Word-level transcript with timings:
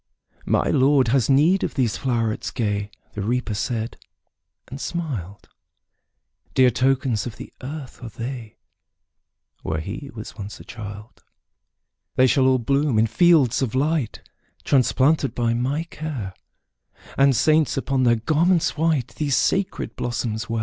``My 0.47 0.73
Lord 0.73 1.09
has 1.09 1.29
need 1.29 1.63
of 1.63 1.75
these 1.75 1.95
flowerets 1.95 2.49
gay,'' 2.51 2.89
The 3.13 3.21
Reaper 3.21 3.53
said, 3.53 3.97
and 4.67 4.81
smiled; 4.81 5.47
``Dear 6.55 6.73
tokens 6.73 7.27
of 7.27 7.37
the 7.37 7.53
earth 7.61 8.01
are 8.03 8.09
they, 8.09 8.57
Where 9.61 9.79
he 9.79 10.09
was 10.15 10.35
once 10.35 10.59
a 10.59 10.63
child. 10.63 11.23
``They 12.17 12.27
shall 12.27 12.47
all 12.47 12.57
bloom 12.57 12.97
in 12.97 13.05
fields 13.05 13.61
of 13.61 13.75
light, 13.75 14.27
Transplanted 14.63 15.35
by 15.35 15.53
my 15.53 15.83
care, 15.83 16.33
And 17.15 17.35
saints, 17.35 17.77
upon 17.77 18.01
their 18.01 18.15
garments 18.15 18.75
white, 18.75 19.09
These 19.09 19.37
sacred 19.37 19.95
blossoms 19.95 20.49
wear.'' 20.49 20.59